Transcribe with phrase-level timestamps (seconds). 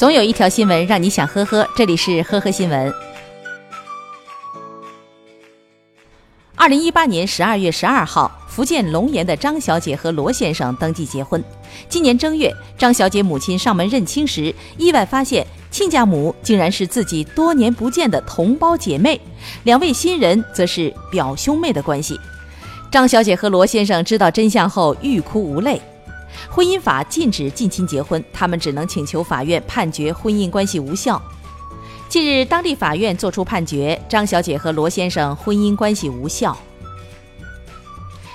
[0.00, 2.90] 总有一条新闻让你想呵呵，这里是呵呵新闻。
[6.54, 11.44] 二零一八年十二月十二号，福建龙岩的张小姐和罗先生登记结婚。
[11.86, 19.20] 今年正月，张小姐母亲上门认亲时，意外发现亲家母竟然是自己多年不见的同胞姐妹，
[19.64, 22.18] 两位新人则是表兄妹的关系。
[22.90, 25.78] 张小姐和罗先生知道真相后欲哭无泪。
[26.50, 31.20] 婚姻法禁止近亲结婚，他们只能请求法院判决婚姻关系无效。
[32.08, 36.56] 近日，当地法院作出判决，张小姐和罗先生婚姻关系无效。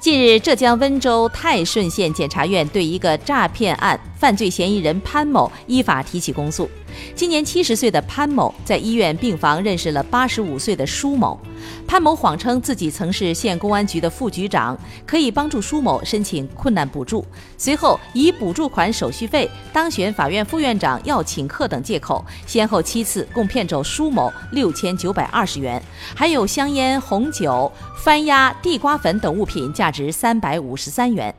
[0.00, 6.68] 近日，浙江温州泰顺县检察院对一个诈骗案犯罪嫌疑人潘某依法提起公诉。
[7.14, 11.38] 今年七十岁的潘某在医院病房认识了八十五岁的舒某。
[11.86, 17.24] 潘某谎称自己曾是县公安局的副局长，可以帮助舒某申请困难补助。
[17.56, 25.80] 随后以补助款、手续费、当选法院副院长要请客等借口，先后七次共骗走舒某六千九百二十元，
[26.14, 27.70] 还有香烟、红酒、
[28.02, 31.34] 番鸭、地瓜粉等物品，价值三百五十三元。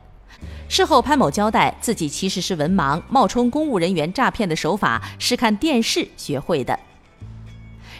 [0.70, 6.78] 事后，潘某交代自己其实是文盲，冒充公务人员诈骗的手法是看电视学会的。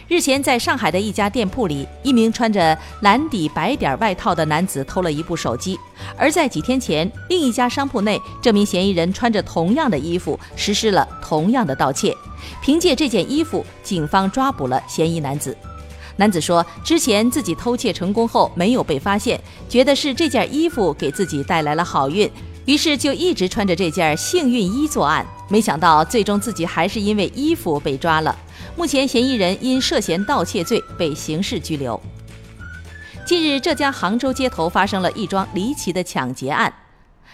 [0.07, 5.75] 日前，在上海的一家店铺里，一名穿着蓝底白点外套的男子偷了一部手机；
[6.17, 12.15] 而在几天前，另一家商铺内，这名嫌疑人穿着同样的衣服，实施了同样的盗窃。
[12.61, 15.55] 凭借这件衣服，警方抓捕了嫌疑男子。
[16.15, 22.31] 男子说，之前自己偷窃成功后没有被发现，觉得是这件衣服给自己带来了好运。
[22.65, 28.35] 于是就一直穿着这件幸运衣作案，没想到最终自己还是因为衣服被抓了。
[28.75, 31.99] 目前嫌疑人因涉嫌盗窃罪被刑事拘留。
[33.25, 36.71] 近日，浙江杭州街头发生了一桩离奇的抢劫案。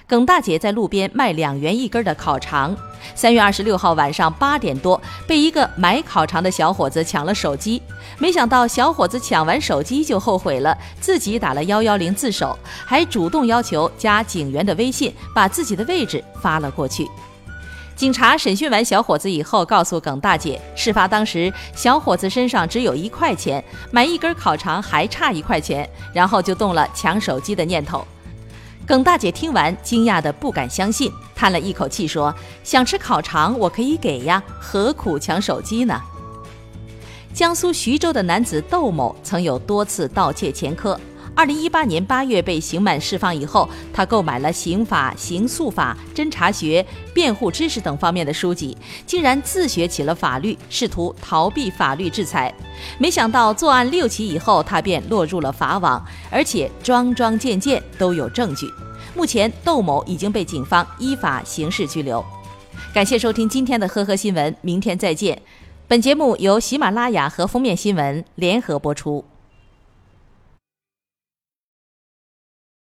[0.08, 2.74] 耿大姐在路边卖两元一根的烤肠，
[3.14, 7.82] 三月二十六号晚上八点多，被一个买烤肠的小伙子抢了手机。
[8.18, 17.06] 没想到小伙子抢完手机就后悔了，自己打了幺幺零自首，还主动要求加警员的微信，把自己的位置发了过去。
[17.94, 28.08] 警察审讯完小伙子以后，告诉耿大姐，事发当时小伙子身上只有一块钱，买一根烤肠还差一块钱，然后就动了抢手机的念头。
[28.88, 32.34] 耿大姐听完，惊讶的不敢相信，叹了一口气说
[32.64, 36.02] ：“想吃烤肠，我可以给呀，何苦抢手机呢？”
[37.36, 40.98] 江苏徐州的男子窦某曾有多次盗窃前科。
[41.38, 46.84] 二零一八年八月被刑满释放以后，他购买了刑法、刑诉法、侦查学、
[47.14, 48.76] 辩护知识等方面的书籍，
[49.06, 52.52] 竟然自学起了法律，试图逃避法律制裁。
[52.98, 58.68] 没想到作案六起以后，他便落入了法网，而且桩桩件件都有证据。
[59.16, 62.26] 目前，窦某已经被警方依法刑事拘留。
[62.92, 65.40] 感谢收听今天的呵呵新闻，明天再见。
[65.88, 69.24] 本节目由喜马拉雅和封面新闻联合播出。